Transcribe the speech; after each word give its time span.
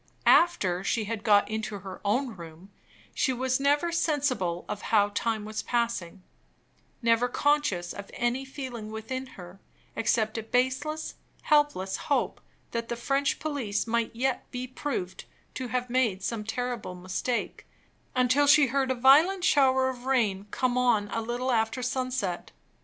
After 0.25 0.83
she 0.83 1.03
had 1.03 1.23
got 1.23 1.47
into 1.47 1.77
her 1.77 2.01
own 2.03 2.35
room, 2.35 2.71
she 3.13 3.31
was 3.33 3.59
never 3.59 3.91
sensible 3.91 4.65
of 4.67 4.81
how 4.81 5.09
time 5.09 5.45
was 5.45 5.61
passing 5.61 6.23
never 7.03 7.27
conscious 7.29 7.93
of 7.93 8.09
any 8.15 8.43
feeling 8.43 8.89
within 8.89 9.27
her, 9.37 9.59
except 9.95 10.39
a 10.39 10.41
baseless, 10.41 11.13
helpless 11.43 11.97
hope 11.97 12.41
that 12.71 12.89
the 12.89 12.95
French 12.95 13.37
police 13.37 13.85
might 13.85 14.15
yet 14.15 14.49
be 14.49 14.65
proved 14.65 15.25
to 15.53 15.67
have 15.67 15.87
made 15.87 16.23
some 16.23 16.43
terrible 16.43 16.95
mistake 16.95 17.67
until 18.15 18.47
she 18.47 18.65
heard 18.73 18.89
a 18.89 18.95
violent 18.95 19.43
shower 19.43 19.87
of 19.87 20.05
rain 20.07 20.47
come 20.49 20.79
on 20.79 21.09
a 21.09 21.21
little 21.21 21.51
after 21.51 21.83
sunset. 21.83 22.51